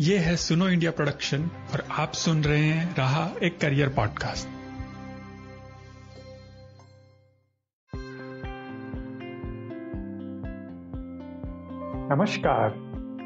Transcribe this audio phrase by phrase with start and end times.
[0.00, 4.48] ये है Suno India production और आप सुन रहे हैं रहा एक करियर पॉडकास्ट।
[12.12, 12.74] नमस्कार,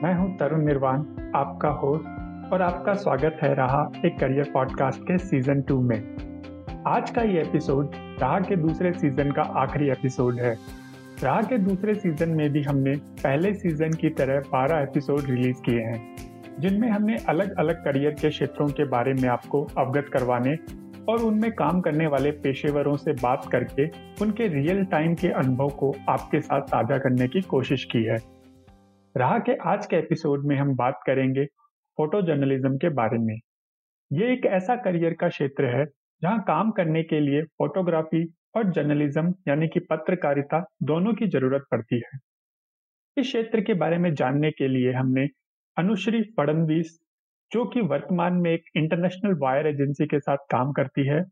[0.03, 0.99] मैं हूँ तरुण निर्वाण,
[1.35, 6.01] आपका होस्ट और आपका स्वागत है रहा एक करियर पॉडकास्ट के सीज़न टू में।
[6.87, 10.59] आज का ये एपिसोड रहा के दूसरे सीज़न का आखिरी एपिसोड है।
[11.23, 15.81] रहा के दूसरे सीज़न में भी हमने पहले सीज़न की तरह 12 एपिसोड रिलीज़ किए
[15.81, 16.18] हैं।
[16.59, 20.55] जिनमें हमने अलग अलग करियर के क्षेत्रों के बारे में आपको अवगत करवाने
[21.13, 23.87] और उनमें काम करने वाले पेशेवरों से बात करके
[24.25, 28.17] उनके रियल टाइम के अनुभव को आपके साथ साझा करने की कोशिश की है।
[29.15, 31.45] रहा के आज के एपिसोड में हम बात करेंगे
[31.99, 33.35] फ़ोटो जर्नलिज्म के बारे में।
[34.11, 35.87] ये एक ऐसा करियर का क्षेत्र है
[36.23, 38.25] जहाँ काम करने के लिए फोटोग्राफी
[38.57, 42.19] और जर्नलिज्म यानी कि पत्रकारिता दोनों की ज़रूरत पड़ती है।
[43.17, 45.27] इस क्षेत्र के बारे में जानने के लिए हमने
[45.79, 47.01] अनुश्री फडनवीस
[47.53, 51.25] जो कि वर्तमान में एक इंटरनेशनल वायर एजेंसी के साथ काम करती है,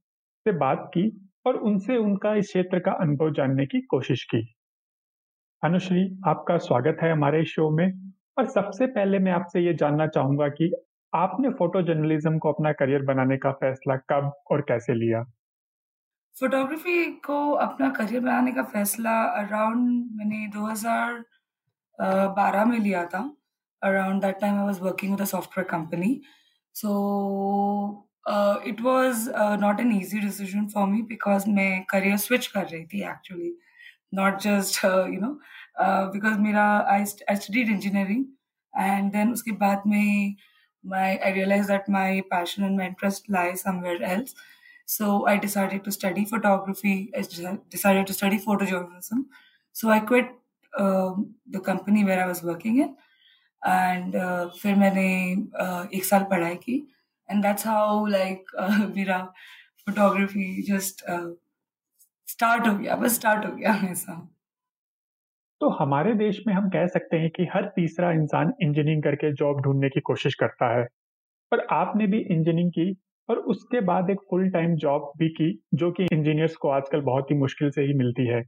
[0.44, 4.54] से बात की और उनसे उनका इस क्षेत्र का अनुभव जानने की कोशिश की।
[5.64, 10.48] अनुश्री, आपका स्वागत है हमारे शो में। और सबसे पहले मैं आपसे ये जानना चाहूँगा
[10.48, 10.72] कि
[11.14, 15.24] आपने फ़ोटो जर्नलिज्म को अपना करियर बनाने का फैसला कब और कैसे लिया?
[16.40, 23.36] फोटोग्राफी को अपना करियर बनाने का फैसला अराउंड मैंने 2012 में लिया था।
[23.90, 26.22] around that time i was working with a software company.
[26.72, 32.52] So uh, it was uh, not an easy decision for me because my career switch
[32.52, 33.52] kar rahi thi actually.
[34.12, 35.38] Not just uh, you know
[35.78, 38.28] uh, because mera I, st- I studied engineering
[38.74, 40.36] and then uske baad mein
[40.94, 44.34] my I realized that my passion and my interest lies somewhere else.
[44.86, 47.22] So I decided to study photography I
[47.76, 49.24] decided to study photojournalism.
[49.72, 50.30] So I quit
[50.78, 51.14] uh,
[51.50, 52.96] the company where I was working in
[53.68, 56.92] and uh, फिर मैंने uh, एक साल पढ़ाई की,
[57.36, 59.32] that's how like uh, मेरा
[60.70, 61.32] just uh,
[62.28, 64.28] start हो गया, बस start हो गया ऐसा.
[65.60, 69.60] तो हमारे देश में हम कह सकते हैं कि हर तीसरा इंसान इंजीनियरिंग करके जॉब
[69.60, 70.84] ढूँढने की कोशिश करता है।
[71.50, 72.96] पर आपने भी इंजीनियरिंग की
[73.30, 77.30] और उसके बाद एक फुल टाइम जॉब भी की जो कि इंजीनियर्स को आजकल बहुत
[77.30, 78.42] ही मुश्किल से ही मिलती है।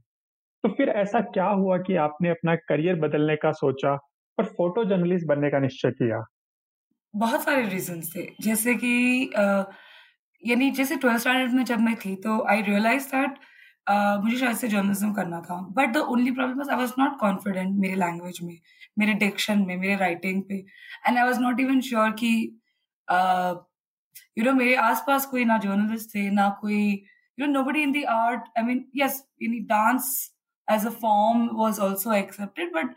[0.63, 4.08] तो फिर ऐसा क्या हुआ कि आपने अपना करियर बदलने का सोचा?
[4.39, 6.23] और फ़ोटो जर्नलिस्ट बनने का निश्चय किया।
[7.13, 9.31] बहुत सारे रीजन थे। जैसे कि
[10.43, 13.39] यानी जैसे ट्वेल्थ स्टैंडर्ड में जब मैं थी तो आई रियलाइज़ दैट
[14.23, 17.95] मुझे शायद से जर्नलिज्म करना था। But the only problem I was not confident मेरे
[17.95, 18.57] लैंग्वेज में,
[18.99, 20.55] मेरे डिक्शन में, मेरे राइटिंग पे।
[21.07, 22.31] And I was not even sure कि
[24.37, 26.81] यू नो मेरे आसपास कोई ना जर्नलिस्ट थे, ना कोई
[27.37, 30.11] you know nobody in the art I mean yes in dance
[30.67, 32.95] as a form was also accepted but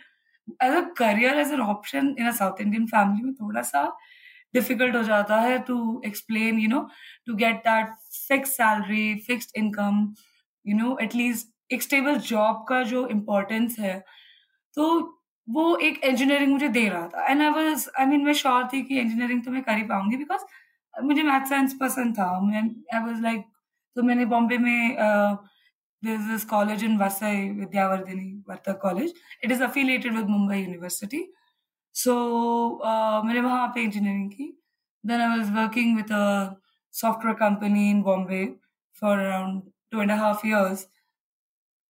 [0.63, 3.85] as a career as an option in a South Indian family में थोड़ा सा
[4.55, 6.81] डिफ़िकल्ट हो जाता है to explain you know
[7.27, 7.95] to get that
[8.29, 10.15] fix salary fixed income
[10.67, 13.99] you know at least एक stable job का जो importance है।
[14.77, 14.85] तो
[15.49, 18.83] वो एक इंजीनियरिंग मुझे दे रहा था। And I was I mean मैं श्योर थी
[18.83, 20.45] कि इंजीनियरिंग तो मैं कर ही पाऊँगी बिकॉज़
[20.95, 22.25] मुझे मैथ साइंस पसंद था।
[22.95, 23.45] आई वाज लाइक
[23.97, 24.97] तो मैंने बॉम्बे में
[26.05, 29.15] this college in Vasai Vidyavardhini Vartak college
[29.45, 31.25] it is affiliated with Mumbai university
[31.95, 32.15] so
[33.25, 34.47] मैंने वहाँ पे इंजीनियरिंग की.
[35.05, 36.25] Then I was working with a
[36.95, 38.45] software company in Bombay
[39.03, 39.63] for around
[39.93, 40.87] two and half years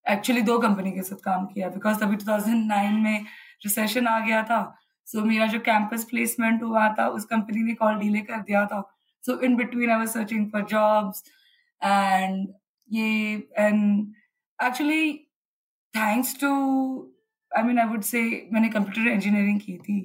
[0.06, 3.24] actually दो company के साथ काम किया because तभी 2009 में
[3.64, 4.60] रिसेशन आ गया था.
[5.06, 8.64] सो so, मेरा जो कैंपस प्लेसमेंट हुआ था उस कंपनी ने कॉल डीले कर दिया
[8.66, 8.80] था.
[9.24, 11.22] So in between I was searching for jobs
[11.82, 12.48] and
[12.89, 14.13] ये and
[14.59, 15.13] actually
[15.93, 16.51] thanks to
[17.51, 18.21] I mean I would say
[18.53, 19.99] मैंने कंप्यूटर इंजीनियरिंग की थी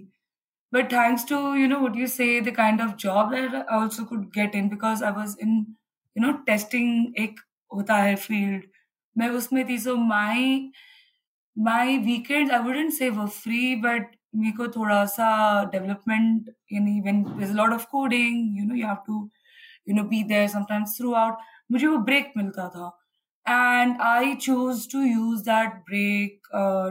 [0.72, 4.04] but thanks to you know what you say the kind of job that I also
[4.04, 5.50] could get in because I was in
[6.16, 6.88] you know testing
[7.24, 7.40] एक
[7.70, 8.62] होता है field
[9.16, 10.70] मैं उसमें थी सो माई
[11.56, 15.28] माई weekend I wouldn't say वो free but मेरे को थोड़ा सा
[15.72, 19.28] डेवलपमेंट यानी when there lot of coding you know you have to
[19.88, 21.38] you know be there sometimes throughout
[21.69, 22.87] मुझे वो ब्रेक मिलता था।
[23.45, 26.47] And I choose to use that break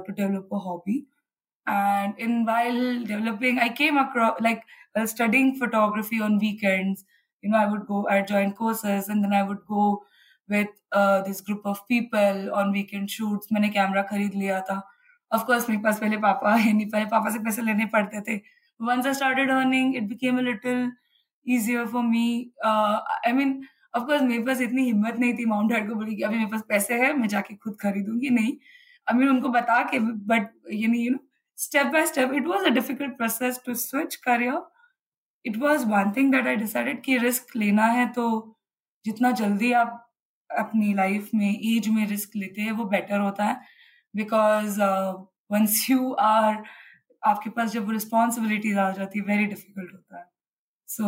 [0.07, 0.99] to develop a hobby
[1.67, 4.61] and in while developing I came across like
[5.09, 7.05] studying photography on weekends
[7.45, 9.93] you know I would go I join courses and then I would go
[10.49, 10.69] with
[11.27, 14.83] this group of people on weekend shoots मैंने camera खरीद लिया था।
[15.31, 18.37] Of course मेरे पास पहले पापा है नहीं, पहले पापा से पैसे लेने पड़ते थे।
[18.81, 20.91] Once I started earning it became a little
[21.47, 23.61] easier for me I mean
[23.97, 26.63] of course मेरे पास इतनी हिम्मत नहीं थी माउंट हेड को बोली कि अभी मेरे पास
[26.69, 28.57] पैसे है, मैं जाके खुद खरीदूँगी। नहीं।
[29.07, 31.19] आई मीन उनको बता के but you know you know
[31.59, 34.61] step by step it was a difficult process to switch career
[35.45, 38.27] it was one thing that I decided कि रिस्क लेना है तो
[39.05, 40.03] जितना जल्दी आप
[40.51, 43.61] अपनी लाइफ में एज में रिस्क लेते हैं, वो बेटर होता है।
[44.15, 44.81] बिकॉज़
[45.53, 46.63] वंस यू आर
[47.23, 50.25] आपके पास जब रिस्पॉन्सिबिलिटीज आ जाती है वेरी डिफ़िकल्ट होता है।
[50.89, 51.07] So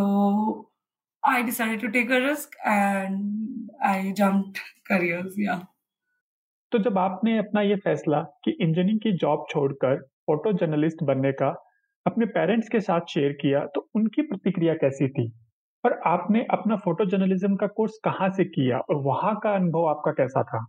[1.23, 4.55] I decided to take a risk and I jump
[4.87, 5.61] careers या
[6.73, 11.49] तो जब आपने अपना ये फैसला कि इंजीनियरिंग की जॉब छोड़कर फ़ोटो जर्नलिस्ट बनने का
[12.07, 15.31] अपने पेरेंट्स के साथ शेयर किया तो उनकी प्रतिक्रिया कैसी थी?
[15.85, 20.13] और आपने अपना फ़ोटो जर्नलिज्म का कोर्स कहाँ से किया और वहाँ का अनुभव आपका
[20.13, 20.65] कैसा था?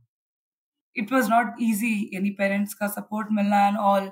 [0.96, 4.10] इट वॉज़ नॉट ईजी यानी पेरेंट्स का सपोर्ट मिलना एंड ऑल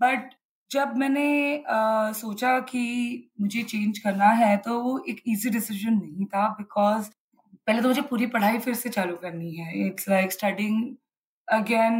[0.00, 0.34] बट
[0.70, 1.28] जब मैंने
[1.58, 2.82] uh, सोचा कि
[3.40, 7.08] मुझे चेंज करना है तो वो एक इजी डिसीज़न नहीं था बिकॉज़
[7.66, 10.84] पहले तो मुझे पूरी पढ़ाई फिर से चालू करनी है it's like studying
[11.48, 11.98] again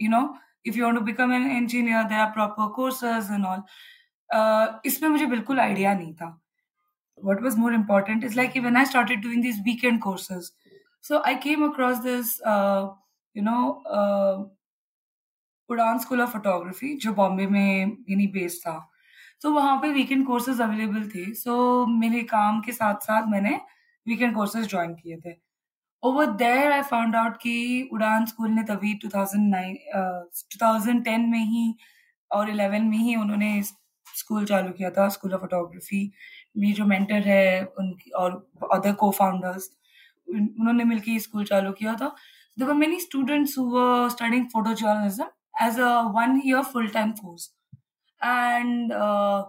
[0.00, 0.22] you know
[0.66, 5.26] if you want to become an engineer there are proper courses and all इसमें मुझे
[5.26, 6.38] बिल्कुल आइडिया नहीं था
[7.18, 10.52] what was more important is like when I started doing these weekend courses.
[11.00, 12.88] So I came across this, uh,
[15.70, 18.90] Udaan school of photography जो बॉम्बे में यानी based था।
[19.40, 23.60] तो वहाँ पे वीकेंड कोर्सेज अवेलेबल थे। सो so, मेरे काम के साथ साथ मैंने
[24.08, 25.36] वीकेंड कोर्सेज ज्वाइन किए थे।
[26.02, 29.74] Over there I found out कि उड़ान स्कूल ने तभी 2009
[30.34, 31.76] 2010 में ही
[32.32, 33.62] और 11 में ही उन्होंने
[34.16, 36.12] स्कूल चालू किया था स्कूल ऑफ़ फोटोग्राफी।
[36.56, 39.70] मेरी जो मेंटर है उनकी और अदर को फाउंडर्स
[40.28, 42.16] उन्होंने मिलकर स्कूल चालू किया था।
[42.58, 42.98] There were many
[43.58, 47.51] हुआ who photo photojournalism as a one year full time course
[48.21, 49.45] and uh,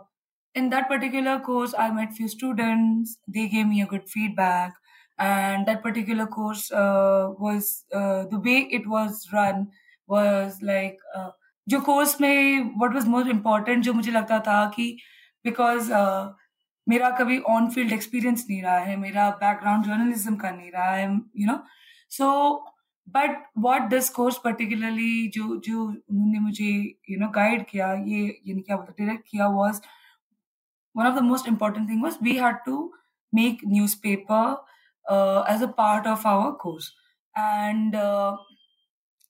[0.55, 4.75] in that particular course i met few students they gave me a good feedback
[5.19, 9.67] and that particular course uh, was uh, the way it was run
[10.09, 11.31] was like uh,
[11.69, 14.97] जो course में what was most important जो मुझे लगता था कि
[15.45, 16.33] because uh,
[16.89, 21.05] मेरा कभी on field experience नहीं रहा है मेरा बैकग्राउंड जर्नलिज्म का नहीं रहा है
[21.37, 21.59] you know
[22.11, 22.27] so
[23.16, 26.70] but what this course particularly जो जो उन्होंने मुझे
[27.10, 29.82] यू नो गाइड किया, ये यानी क्या बोलते डायरेक्ट किया was
[30.96, 32.92] one of the most important thing was we had to
[33.34, 33.60] make
[34.04, 36.92] newspaper as a part of our course
[37.36, 37.96] and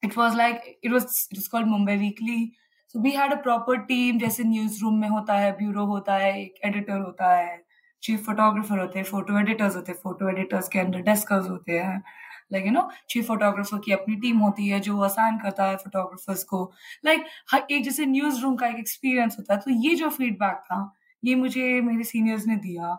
[0.04, 2.52] it was like it was it is called Mumbai weekly
[2.96, 6.40] so we had a proper team जैसे newsroom में होता है bureau होता है,
[6.42, 7.62] एक editor होता है
[8.04, 12.02] chief photographer होते हैं फ़ोटो एडिटर्स होते हैं फ़ोटो एडिटर्स के अंदर डेस्कर्स होते हैं।
[12.52, 16.44] Like you know chief photographer की अपनी टीम होती है जो असाइन करता है फोटोग्राफर्स
[16.44, 16.72] को।
[17.06, 20.64] लाइक like, एक जैसे न्यूज़ रूम का एक एक्सपीरियंस होता है तो ये जो फीडबैक
[20.66, 20.82] था
[21.24, 22.98] ये मुझे मेरे सीनियर्स ने दिया।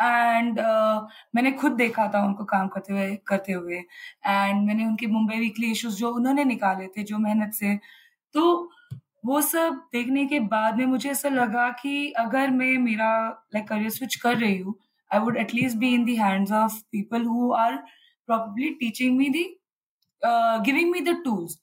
[0.00, 3.76] एंड uh, मैंने खुद देखा था उनको काम करते हुए करते हुए।
[4.26, 7.78] एंड मैंने उनके मुंबई वीकली इश्यूज़ जो उन्होंने निकाले थे जो मेहनत से।
[8.34, 8.70] तो
[9.26, 13.12] वो सब देखने के बाद में मुझे ऐसा लगा कि अगर मैं मेरा
[13.54, 14.74] लाइक करियर स्विच कर रही हूँ
[15.10, 17.82] I would at least be in the hands of people who are
[18.26, 19.56] probably teaching me the
[20.22, 21.58] uh, giving me the tools.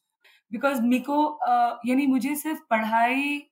[0.49, 3.47] Because miko uh, yani mujhe sirf padhai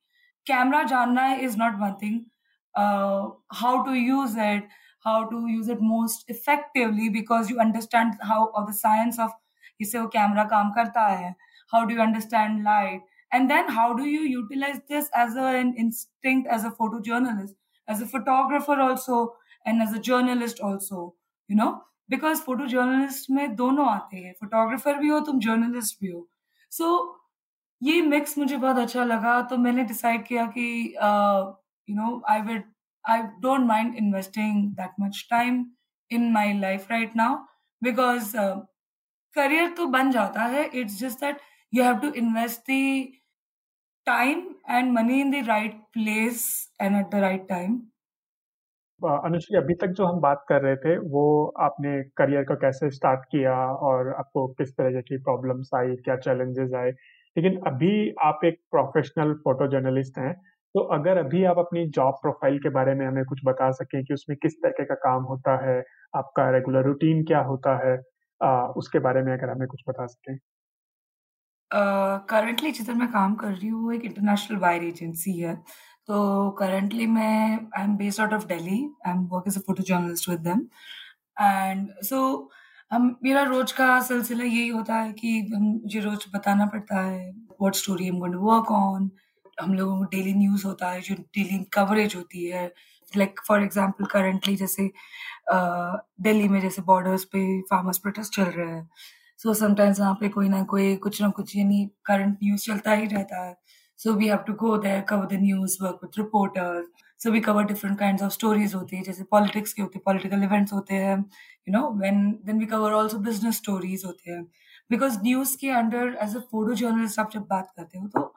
[0.45, 2.25] camera janna is not one thing.
[2.75, 4.63] Uh, how to use it
[5.03, 9.31] how to use it most effectively because you understand how of the science of
[9.85, 11.35] isse wo camera kaam karta hai.
[11.71, 13.01] How do you understand light?
[13.31, 17.55] And then how do you utilize this as a, an instinct as a photojournalist
[17.88, 21.15] as a photographer also and as a journalist also
[21.48, 21.84] you know?
[22.10, 26.28] Because photo journalist में दोनों आते हैं। Photographer भी हो तुम journalist भी हो।
[26.72, 27.18] So so,
[27.82, 30.68] ये मिक्स मुझे बहुत अच्छा लगा। तो मैंने डिसाइड किया कि
[31.89, 32.63] you know I would
[33.06, 35.66] I don't mind investing that much time
[36.12, 37.36] in my life right now
[37.82, 38.34] because
[39.36, 41.42] career तो बन जाता है। It's just that
[41.74, 42.72] you have to invest
[44.08, 46.46] time and money in the right place
[46.82, 47.82] and at the right time
[49.03, 52.91] time Anushri अभी तक जो हम बात कर रहे थे वो आपने करियर को कैसे
[52.91, 53.53] स्टार्ट किया
[53.89, 56.91] और आपको किस तरह की प्रॉब्लम्स आई क्या चैलेंजेस आए?
[57.38, 60.34] लेकिन अभी आप एक प्रोफेशनल फ़ोटो जर्नलिस्ट हैं
[60.75, 64.13] तो अगर अभी आप अपनी जॉब प्रोफ़ाइल के बारे में हमें कुछ बता सकें कि
[64.13, 65.84] उसमें किस तरीके का काम होता है
[66.15, 67.98] आपका रेगुलर रूटीन क्या होता है
[68.44, 70.38] आ, उसके बारे में अगर हमें कुछ बता सकें।
[72.29, 75.56] करंटली जिधर मैं काम कर रही हूँ वो एक इंटरनेशनल वायर एजेंसी है।
[76.10, 79.84] तो करंटली मैं I am based out of Delhi I am work as a photo
[79.84, 80.62] journalist with them
[81.42, 82.50] and so
[82.92, 87.30] hmm, मेरा रोज का सिलसिला यही होता है कि मुझे रोज बताना पड़ता है
[87.62, 89.10] what story I am going to work on
[89.62, 92.66] हम लोगों को डेली न्यूज़ होता है, जो डेली कवरेज होती है.
[93.13, 94.89] लाइक फॉर एग्ज़ाम्पल करंटली जैसे
[95.51, 98.88] दिल्ली में जैसे बॉर्डर्स पे फार्मर्स प्रोटेस्ट चल रहे हैं.
[99.39, 103.06] सो समटाइम्स वहाँ पे कोई ना कोई, कुछ ना कुछ, यानी करंट न्यूज़ चलता ही
[103.08, 103.56] रहता है.
[104.00, 106.88] So we have to go there cover the news work with reporters
[107.22, 110.44] so we cover different kind of stories होती है, जैसे पॉलिटिक्स के होते हैं पॉलिटिकल
[110.44, 114.44] इवेंट्स होते हैं you know when then we cover also business stories होते हैं.
[114.91, 118.34] बिकॉज़ न्यूज़ के under as a photo journalist आप जब बात करते हो तो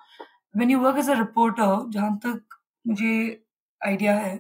[0.55, 3.15] when you work as a reporter जहाँ तक मुझे
[3.81, 4.35] आइडिया है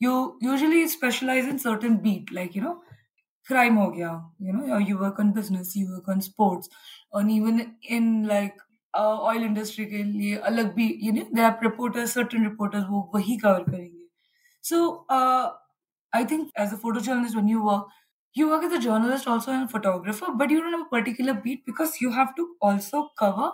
[0.00, 0.12] you
[0.42, 2.72] usually specialise in certain beat like you know
[3.46, 4.10] crime हो गया
[4.42, 6.70] you know you work on business you work on sports
[7.14, 8.62] on even in like
[8.96, 13.36] oil industry के लिए अलग भी you know there are reporters certain reporters वो वही
[13.36, 14.06] cover करेंगे।
[14.64, 17.92] So I think as a photo journalist when you work
[18.36, 21.60] you work as a journalist also and photographer, but you don't have a particular beat
[21.66, 23.50] because you have to also cover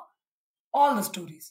[0.75, 1.49] all the stories.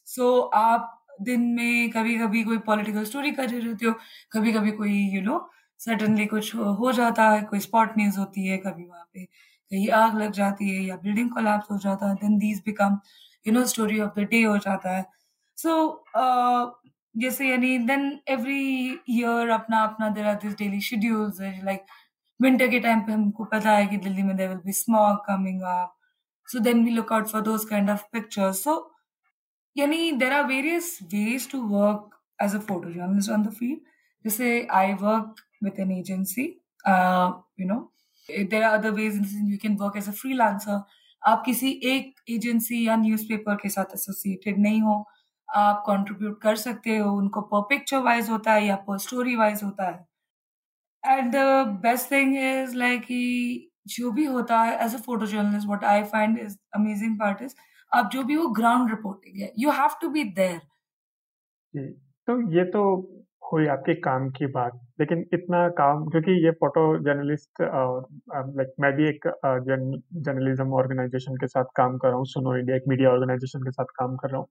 [0.60, 0.96] आप
[1.27, 3.93] दिन में कभी कभी कोई political story कर रहे हो
[4.34, 5.38] कभी कभी कोई यू नो
[5.79, 10.17] सडनली कुछ हो जाता है, कोई स्पॉट न्यूज़ होती है, कभी वहाँ पे कहीं आग
[10.22, 13.00] लग जाती है या बिल्डिंग कोलैप्स हो जाता है then these become
[13.46, 15.05] you know story of the day हो जाता है।
[15.58, 18.63] सो so, uh, जैसे यानी देन एवरी
[19.10, 21.86] ईयर अपना अपना there are this daily schedules like
[22.39, 25.62] winter के टाइम पे हमको पता है कि दिल्ली में there will be smog coming
[25.72, 25.96] up
[26.48, 28.75] so then we look out for those kind of pictures so
[29.75, 33.79] यानी there are various ways to work as a photo journalist on the field
[34.25, 37.79] जैसे I work with an agency you know
[38.29, 39.19] there are other ways
[39.50, 40.81] you can work as a freelancer
[41.24, 45.06] आप किसी एक agency या newspaper के साथ associated नहीं हो,
[45.50, 49.64] आप कंट्रीब्यूट कर सकते हो, उनको पर पिक्चर वाइज होता है या पर स्टोरी वाइज
[49.64, 50.06] होता है।
[51.04, 51.38] And the
[51.84, 53.06] best thing is like
[53.90, 57.56] जो भी होता है as a photo journalist what I find is amazing part is
[57.92, 60.62] आप जो भी वो ग्राउंड रिपोर्टिंग है। You have to be there
[62.28, 62.82] तो ये तो
[63.53, 69.08] हुई आपके काम की बात। लेकिन इतना काम क्योंकि ये फ़ोटो जर्नलिस्ट लाइक मैं भी
[69.10, 73.72] एक जर्नलिज्म ऑर्गेनाइजेशन के साथ काम कर रहा हूँ सुनो इंडिया एक मीडिया ऑर्गेनाइजेशन के
[73.72, 74.48] साथ काम कर रहा हूँ।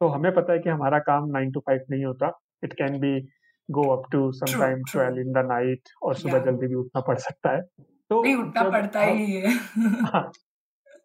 [0.00, 3.20] तो हमें पता है कि हमारा काम नाइन टू फाइव नहीं होता। It can be
[3.70, 7.50] go up to sometime twelve in the night और सुबह जल्दी भी उठना पड़ सकता
[7.50, 7.62] है।
[8.10, 9.48] तो उठना पड़ता ही है।
[10.14, 10.30] हाँ,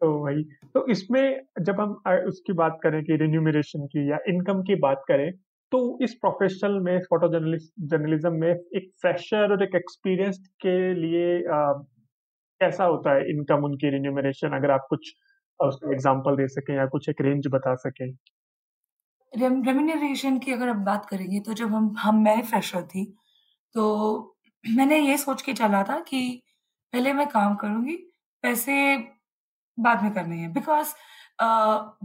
[0.02, 0.44] तो वही।
[0.74, 1.92] तो इसमें जब हम
[2.28, 5.32] उसकी बात करें कि रिन्यूमरेशन की या इनकम की बात करें
[5.72, 11.74] तो इस प्रोफेशनल में फ़ोटो जर्नलिज्म में एक फ्रेशर और एक एक्सपीरियंस के लिए आ,
[12.62, 15.14] कैसा होता है इनकम उनकी रिन्यूमरेशन अगर आप कुछ
[15.60, 18.12] उसका एग्जांपल दे सकें या कुछ एक रेंज बता सकें।
[19.34, 23.06] रेम्यूनरेशन की अगर हम बात करेंगे तो जब हम हम मैं फ्रेशर थी
[23.76, 23.84] तो
[24.64, 26.22] मैंने ये सोच के चला था कि
[26.94, 27.96] पहले मैं काम करूँगी
[28.44, 28.76] पैसे
[29.78, 30.94] बाद में करने हैं। बिकॉज़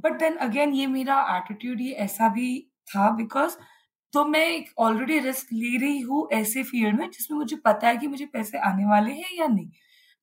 [0.05, 2.49] बट देन अगेन ये मेरा एटीट्यूड ये ऐसा भी
[2.89, 3.57] था बिकॉज़
[4.13, 7.97] तो मैं एक ऑलरेडी रिस्क ले रही हूँ ऐसे फ़ील्ड में जिसमें मुझे पता है
[7.97, 9.69] कि मुझे पैसे आने वाले हैं या नहीं।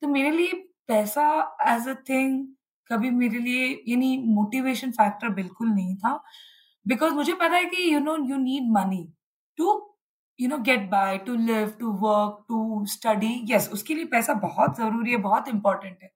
[0.01, 0.53] तो मेरे लिए
[0.87, 1.25] पैसा
[1.69, 2.45] एज अ थिंग
[2.89, 6.13] कभी मेरे लिए यानी मोटिवेशन फैक्टर बिल्कुल नहीं था।
[6.85, 9.03] बिकॉज़ मुझे पता है कि you know you need money
[9.57, 9.71] to
[10.39, 14.77] you know get by to live to work to study yes उसके लिए पैसा बहुत
[14.77, 16.11] ज़रूरी है, बहुत इंपॉर्टेंट है।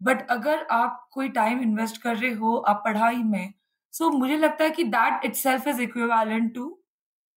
[0.00, 3.52] बट अगर आप कोई टाइम इन्वेस्ट कर रहे हो, आप पढ़ाई में
[3.92, 6.68] सो so, मुझे लगता है कि that itself is equivalent to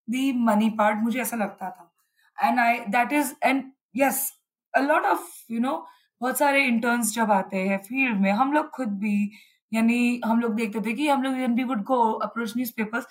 [0.07, 1.91] the money part मुझे ऐसा लगता था।
[2.37, 3.63] And I that is and
[3.95, 4.31] yes
[4.73, 5.85] a lot of you know
[6.21, 9.31] बहुत सारे इंटर्न्स जब आते हैं फ़ील्ड में हम लोग खुद भी
[9.71, 13.07] यानी हम लोग देखते थे कि हम लोग we would go approach newspapers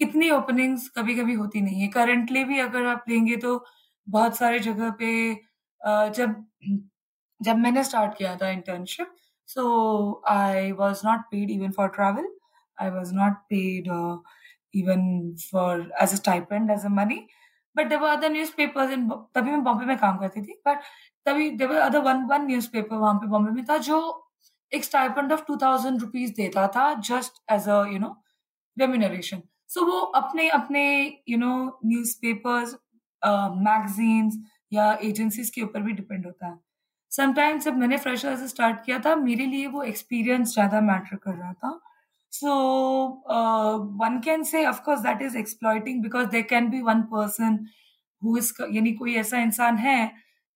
[0.00, 3.64] इतनी ओपनिंग्स कभी कभी होती नहीं है। करंटली भी अगर आप लेंगे तो
[4.06, 5.10] बहुत सारे जगह पे
[6.16, 6.34] जब
[7.40, 9.14] जब मैंने स्टार्ट किया था internship
[9.48, 12.28] so I was not paid even for travel
[12.78, 14.18] I was not paid uh,
[14.74, 17.26] even for as a stipend as a money.
[17.76, 20.78] But there were other newspapers in तभी मैं बॉम्बे में काम करती थी बट
[21.26, 23.98] तभी there were other one one newspaper वहाँ पे बॉम्बे में था जो
[24.72, 28.16] एक stipend of two thousand rupees देता था just as a you know
[28.76, 30.84] remuneration so वो अपने अपने
[31.28, 31.54] यू नो
[31.86, 32.74] न्यूज़पेपर्स
[33.62, 34.38] मैगजीन्स
[34.72, 36.58] या एजेंसीज के ऊपर भी डिपेंड होता है
[37.12, 41.34] समटाइम्स जब मैंने फ्रेशर से स्टार्ट किया था मेरे लिए वो एक्सपीरियंस ज़्यादा मैटर कर
[41.34, 41.78] रहा था
[42.32, 47.08] So uh, one can say, of course, that is exploiting because there can be one
[47.08, 47.68] person
[48.22, 49.98] who is यानी कोई ऐसा इंसान है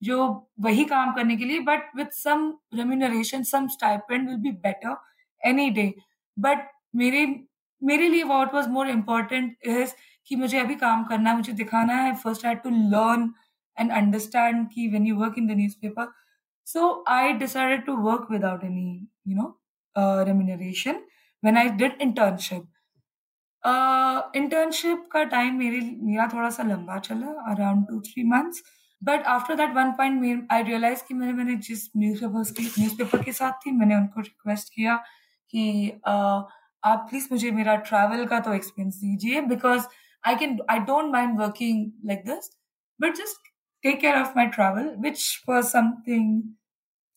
[0.02, 0.18] जो
[0.60, 4.96] वही काम करने के लिए but with some remuneration some stipend will be better
[5.42, 5.92] any day
[6.36, 7.26] but मेरे
[7.82, 9.92] मेरे लिए what was more important is
[10.28, 13.32] कि मुझे अभी काम करना है मुझे दिखाना है first had to learn
[13.76, 16.12] and understand कि when you work in the newspaper
[16.66, 18.90] so I decided to work without any
[19.28, 19.48] you know
[20.24, 21.00] remuneration
[21.42, 22.68] when I did internship.
[24.37, 28.62] Internship का टाइम मेरे मेरा थोड़ा सा लंबा चला around two three months
[29.02, 33.32] but after that one point I realize कि मैंने मैंने जिस न्यूज़पेपर के न्यूज़पेपर के
[33.32, 34.96] साथ थी मैंने उनको रिक्वेस्ट किया
[35.54, 36.42] कि uh,
[36.82, 39.87] आप प्लीज़ मुझे मेरा ट्रैवल का तो एक्सपेंस दीजिए because
[40.25, 42.50] I can I don't mind working like this
[43.00, 43.49] but just
[43.84, 46.42] take care of my travel which was something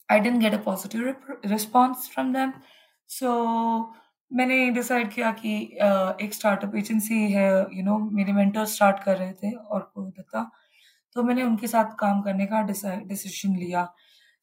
[0.10, 2.53] I didn't get a positive response from them
[3.10, 3.32] so
[4.32, 5.55] मैंने decide किया कि
[6.25, 10.50] एक startup agency है you know मेरे mentor start कर रहे थे और दत्ता।
[11.15, 13.88] तो मैंने उनके साथ काम करने का डिसीज़न लिया।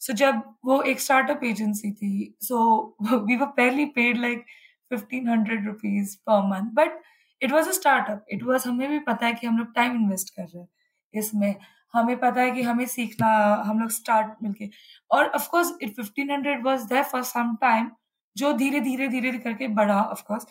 [0.01, 2.59] सो so, जब वो एक स्टार्टअप एजेंसी थी सो
[3.03, 4.45] वी वर पहली paid like
[4.91, 7.01] fifteen hundred rupees per month but
[7.43, 10.35] it was a startup it was हमें भी पता है कि हम लोग टाइम इन्वेस्ट
[10.37, 10.69] कर रहे हैं
[11.15, 11.55] इसमें।
[11.95, 13.29] हमें पता है कि हमें सीखना
[13.67, 14.69] हम लोग स्टार्ट मिलके।
[15.11, 17.91] और of course it fifteen hundred was there for some time
[18.37, 20.47] जो धीरे धीरे धीरे करके बढ़ा of course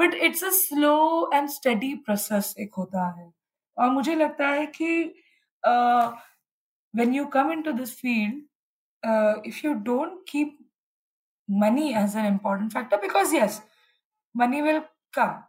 [0.00, 3.30] but it's a slow and study process एक होता है।
[3.76, 5.02] और मुझे लगता है कि
[6.94, 10.58] when you come into this field if you don't keep
[11.48, 13.62] money as an important factor because yes
[14.34, 14.80] money will
[15.14, 15.42] come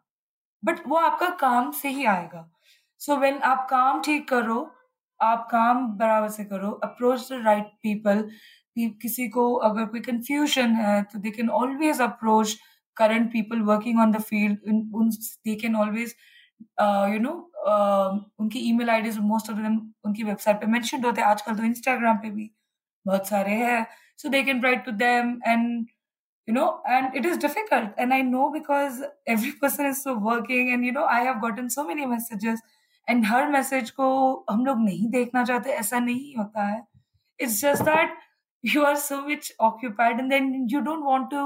[0.64, 2.50] but वो आपका काम से ही आएगा।
[3.02, 4.60] सो so, वेन आप काम ठीक करो
[5.20, 8.30] आप काम बराबर से करो अप्रोच द राइट पीपल
[9.02, 12.56] किसी को अगर कोई कंफ्यूजन है तो they can always approach
[12.98, 14.58] current people working on the field
[15.48, 16.16] they can always
[17.14, 17.34] you know
[18.40, 21.64] उनकी e email IDs most of them उनकी वेबसाइट पे मेंशन होते हैं। आजकल तो
[21.64, 22.50] इंस्टाग्राम पे भी
[23.06, 23.86] बहुत सारे हैं।
[24.18, 25.86] So they can write to them and
[26.48, 26.66] you know,
[26.96, 27.98] and it is difficult.
[27.98, 29.00] And i know because
[29.34, 32.62] every person is so working and, you know, i have gotten so many messages
[33.08, 34.08] and हर message को
[34.52, 36.82] हम लोग नहीं देखना चाहते, ऐसा नहीं होता है।
[37.40, 38.16] It's just that
[38.64, 41.44] you are so much occupied and then you don't want to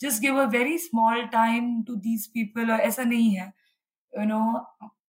[0.00, 3.52] just give a very small time to these people or ऐसा नहीं है
[4.12, 4.44] you know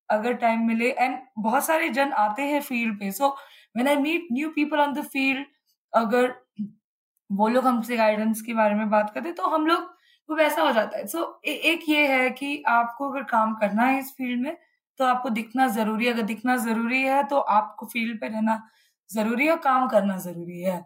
[0.09, 3.27] अगर टाइम मिले एंड बहुत सारे जन आते हैं फ़ील्ड पे so
[3.77, 5.45] when I meet new people on the field
[5.93, 6.33] अगर
[7.29, 9.81] वो लोग हमसे गाइडेंस के बारे में बात करते तो हम लोग
[10.29, 13.53] वो वैसा हो जाता है। सो so, ए, एक ये है कि आपको अगर काम
[13.61, 14.57] करना है इस फ़ील्ड में
[14.99, 18.61] तो आपको दिखना ज़रूरी है। अगर दिखना ज़रूरी है तो आपको फ़ील्ड पे रहना
[19.09, 20.79] ज़रूरी है और काम करना ज़रूरी है।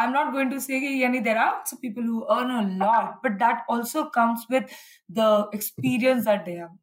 [0.00, 3.38] I'm not going to say yani, there are some people who earn a lot, but
[3.38, 4.70] that also comes with
[5.10, 6.76] the experience that they have.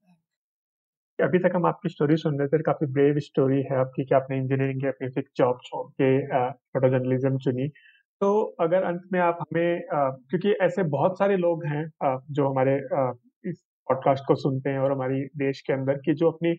[1.19, 4.37] अभी तक हम आपकी स्टोरी सुन रहे थे काफ़ी ब्रेव स्टोरी है आपकी कि आपने
[4.37, 7.67] इंजीनियरिंग के अपनी फिक्स जॉब छोड़ के फ़ोटो जर्नलिज्म चुनी
[8.21, 8.29] तो
[8.61, 11.83] अगर अंत में आप हमें क्योंकि ऐसे बहुत सारे लोग हैं
[12.37, 12.75] जो हमारे
[13.49, 13.57] इस
[13.89, 16.55] पॉडकास्ट को सुनते हैं और हमारी देश के अंदर की जो अपनी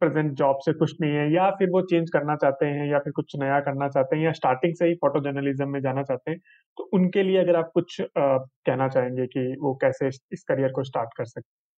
[0.00, 3.12] प्रेजेंट जॉब से खुश नहीं है या फिर वो चेंज करना चाहते हैं या फिर
[3.12, 6.40] कुछ नया करना चाहते हैं या स्टार्टिंग से ही फ़ोटो जर्नलिज्म में जाना चाहते हैं
[6.78, 11.10] तो उनके लिए अगर आप कुछ कहना चाहेंगे कि वो कैसे इस करियर को स्टार्ट
[11.16, 11.68] कर सकते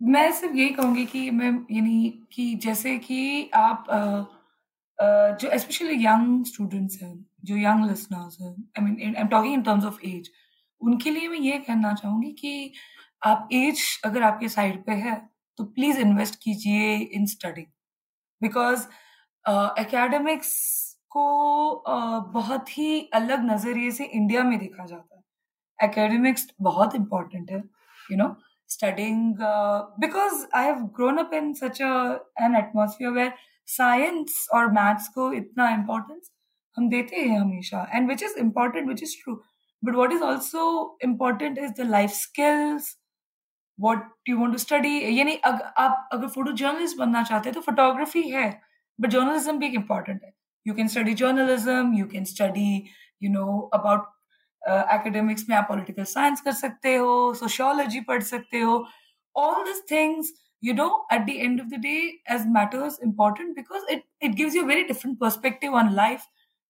[0.00, 6.04] मैं सिर्फ़ यही कहूँगी कि मैं यानी कि जैसे कि आप आ, आ, जो स्पेशली
[6.04, 9.98] यंग स्टूडेंट्स हैं जो यंग लिसनर्स हैं I mean I am talking in terms of
[10.06, 10.30] age
[10.80, 12.72] उनके लिए मैं ये कहना चाहूँगी कि
[13.22, 17.66] आप एज अगर आपके साइड पे है तो प्लीज़ इन्वेस्ट कीजिए इन स्टडी
[18.40, 18.86] बिकॉज़
[19.80, 20.52] एकेडमिक्स
[21.08, 21.24] को
[21.88, 25.22] uh, बहुत ही अलग नज़रिए से इंडिया में देखा जाता है।
[25.78, 27.58] एकेडमिक्स बहुत इंपॉर्टेंट है
[28.10, 28.34] you know
[28.70, 29.34] studying
[30.00, 33.32] because I have grown up in such an atmosphere where
[33.68, 36.30] science और मैथ्स को इतना इम्पोर्टेंस
[36.76, 39.34] हम देते हैं हमेशा and which is important which is true
[39.82, 40.66] but what is also
[41.04, 42.96] important is the life skills
[43.78, 48.22] what you want to study यानी आप अगर फ़ोटो जर्नलिस्ट बनना चाहते हैं तो फोटोग्राफी
[48.30, 48.48] है
[48.98, 50.32] बट जर्नलिज्म भी एक इंपॉर्टेंट है।
[50.66, 52.84] You can study journalism you can study
[53.22, 54.12] you know about
[54.62, 58.84] academics में आप पोलिटिकल साइंस कर सकते हो सोशोलॉजी पढ़ सकते हो।
[59.34, 60.32] All this things
[60.62, 61.96] you know at the end of the day
[62.34, 66.26] as matters important because it it gives you very different perspective on life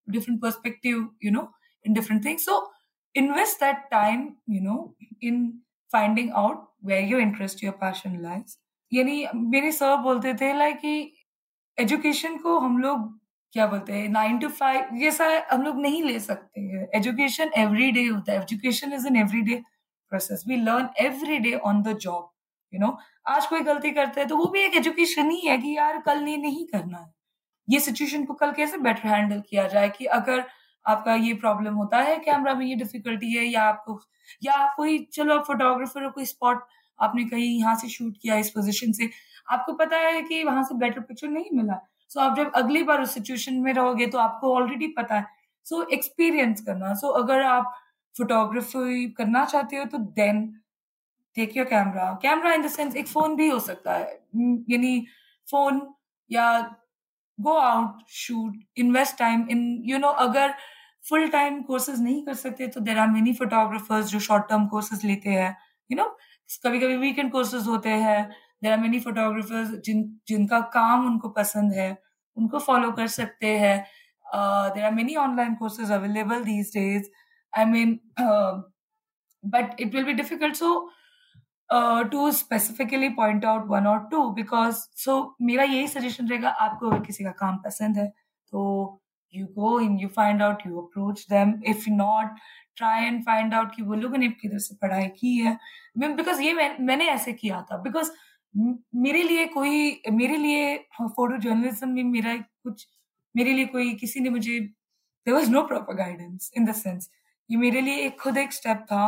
[0.09, 1.51] different perspective you know
[1.85, 2.57] in different things so
[3.15, 4.77] invest that time you know
[5.23, 5.47] in
[5.95, 8.57] finding out where your interest your passion lies
[8.93, 11.13] यानी मेरे sir बोलते थे like कि
[11.79, 13.13] education को हम लोग,
[13.55, 17.51] क्या बोलते हैं नाइन टू फाइव ये जैसा हम लोग नहीं ले सकते हैं। एजुकेशन
[17.59, 19.57] एवरी डे होता है। Education is an every day
[20.13, 22.31] process we learn every day on the job
[22.73, 22.97] you know
[23.29, 26.23] आज कोई गलती करते हैं तो वो भी एक एजुकेशन ही है कि यार कल
[26.23, 27.13] नहीं नहीं करना है।
[27.69, 30.45] ये सिचुएशन को कल कैसे बेटर हैंडल किया जाए कि अगर
[30.87, 34.01] आपका ये प्रॉब्लम होता है कैमरा में ये डिफिकल्टी है या आपको
[34.43, 36.65] या आप कोई चलो आप फोटोग्राफर कोई स्पॉट
[36.99, 39.11] आपने कहीं यहाँ से शूट किया इस पोजिशन से
[39.53, 41.75] आपको पता है कि वहाँ से बेटर पिक्चर नहीं मिला।
[42.11, 45.27] सो so, आप जब अगली बार उस सिचुएशन में रहोगे तो आपको ऑलरेडी पता है।
[45.67, 47.75] सो so, एक्सपीरियंस करना। सो so, अगर आप
[48.15, 50.47] फोटोग्राफी करना चाहते हो तो then
[51.37, 54.13] take your camera camera in the sense एक फ़ोन भी हो सकता है।
[54.71, 55.07] यानी
[55.49, 55.81] फ़ोन
[56.31, 56.47] या
[57.39, 60.55] go out shoot invest time in you know अगर
[61.05, 65.05] फुल टाइम कोर्सेज नहीं कर सकते तो देर आर मेनी फोटोग्राफर्स जो शॉर्ट टर्म कोर्सेज
[65.05, 65.57] लेते हैं
[65.91, 66.05] यू नो
[66.65, 68.23] कभी कभी वीकेंड कोर्सेज होते हैं
[68.63, 71.97] देर आर मेनी फोटोग्राफर्स जिन, जिनका काम उनको पसंद है,
[72.37, 73.79] उनको फॉलो कर सकते हैं।
[74.75, 77.09] There are many online courses available these days
[77.53, 77.99] I mean
[79.45, 80.91] but it will be difficult so
[82.11, 87.01] to specifically point out one और टू बिकॉज़ सो मेरा यही सजेशन रहेगा, आपको अगर
[87.05, 88.07] किसी का काम पसंद है
[88.53, 89.01] तो
[89.35, 91.55] you go in you find out, you approach them.
[91.65, 92.39] If not,
[92.77, 95.57] try and find out कि वो लोगों ने किधर से पढ़ाई की है।
[95.99, 98.11] बिकॉज़ ये मैंने ऐसे किया था। बिकॉज़
[98.55, 102.87] मेरे लिए कोई, मेरे लिए फ़ोटो जर्नलिज्म में मेरा कुछ,
[103.35, 107.11] मेरे लिए कोई, किसी ने मुझे there was no proper guidance in the sense
[107.51, 109.07] ये मेरे लिए एक खुद एक स्टेप था।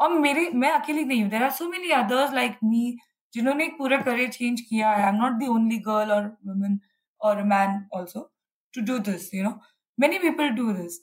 [0.00, 2.96] और मेरे, मैं अकेली नहीं हूँ। There are so many others like me
[3.34, 6.78] जिन्होंने पूरा करियर चेंज किया I am not the only girl और वुमेन
[7.20, 8.30] और man also
[8.75, 9.59] to do this you know
[9.97, 10.99] many people do this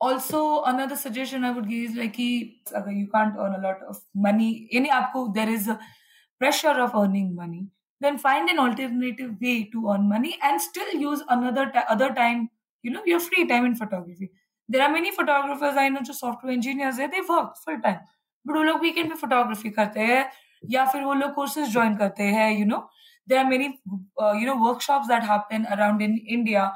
[0.00, 4.68] also another suggestion i would give is like you can't earn a lot of money
[4.72, 5.78] any aapko there is a
[6.38, 7.66] pressure of earning money
[8.00, 12.48] then find an alternative way to earn money and still use another other time
[12.82, 14.30] you know your free time in photography
[14.68, 18.02] there are many photographers i know जो software engineers है they work full time
[18.44, 20.24] but वो लोग weekend पे photography करते हैं
[20.70, 22.82] या फिर वो लोग courses join करते हैं you know
[23.27, 23.67] There are many
[24.21, 26.71] uh, you know workshops that happen around in India.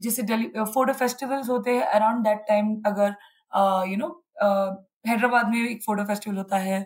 [0.00, 0.22] जैसे
[0.64, 3.14] फ़ोटो फेस्टिवल्स होते हैं अराउंड दैट टाइम अगर
[3.90, 4.08] यू नो
[5.08, 6.78] हैदराबाद में एक फ़ोटो फेस्टिवल होता है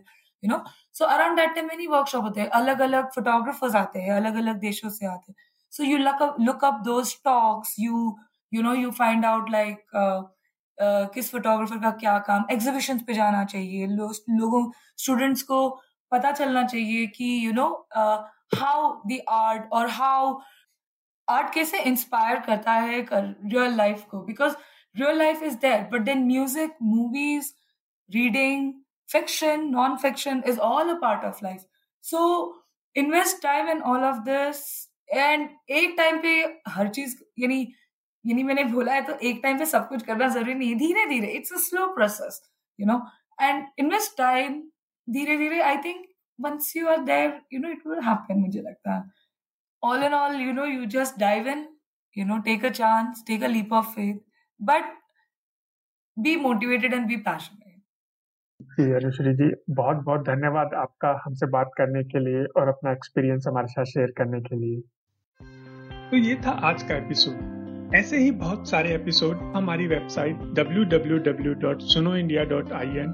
[0.42, 0.58] you know
[0.98, 4.58] so around that time many workshop होते हैं। अलग अलग फोटोग्राफर्स आते हैं अलग अलग
[4.60, 5.36] देशों से आते हैं।
[5.72, 8.16] So you look up look up those talks you
[8.52, 9.84] you know you find out like
[11.14, 15.68] किस फोटोग्राफर का क्या काम। एग्जीबिशन पे जाना चाहिए। लो, लोगों स्टूडेंट्स को
[16.12, 17.68] पता चलना चाहिए कि you know
[18.52, 20.38] how the art और हाउ
[21.28, 24.20] आर्ट कैसे इंस्पायर करता है रियल लाइफ को?
[24.22, 24.54] Because
[24.94, 27.52] real life is there but then music movies
[28.11, 28.72] reading
[29.08, 31.64] fiction, non-fiction is all a part of life.
[32.04, 32.56] So,
[32.96, 34.61] invest time in all of this
[35.08, 36.32] and एक time पे
[36.68, 37.61] हर चीज़, यानी
[38.24, 41.04] यानी मैंने बोला है तो एक टाइम पे सब कुछ करना ज़रूरी नहीं है धीरे
[41.06, 42.40] धीरे it's a slow process
[42.78, 43.00] you know
[43.38, 44.61] and invest time
[45.08, 46.04] धीरे धीरे I think
[46.38, 49.05] once you are there, you know, it will happen, मुझे लगता है.
[49.83, 51.66] All in all, you know, you just dive in,
[52.16, 54.20] you know, take a chance, take a leap of faith,
[54.61, 54.85] but
[56.16, 57.64] be motivated and be passionate.
[58.61, 63.44] जी अनुश्री जी बहुत बहुत धन्यवाद आपका हमसे बात करने के लिए और अपना एक्सपीरियंस
[63.48, 64.81] हमारे साथ शेयर करने के लिए
[66.11, 73.12] तो ये था आज का एपिसोड ऐसे ही बहुत सारे एपिसोड हमारी वेबसाइट www.sunoindia.in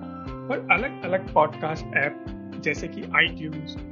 [0.51, 3.49] और अलग अलग पॉडकास्ट ऐप जैसे कि आई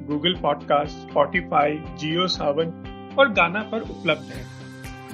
[0.06, 2.72] Google podcast Spotify Jio Saavn
[3.18, 4.44] और गाना पर उपलब्ध है,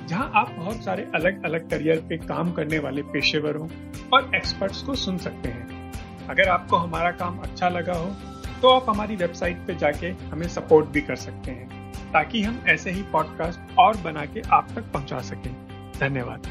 [0.06, 3.68] जहाँ आप बहुत सारे अलग अलग करियर पे काम करने वाले पेशेवरों
[4.12, 5.92] और एक्सपर्ट्स को सुन सकते हैं।
[6.30, 8.10] अगर आपको हमारा काम अच्छा लगा हो
[8.62, 12.90] तो आप हमारी वेबसाइट पे जाके हमें सपोर्ट भी कर सकते हैं, ताकि हम ऐसे
[12.90, 15.52] ही पॉडकास्ट और बना के आप तक पहुँचा सकें।
[16.00, 16.46] धन्यवाद।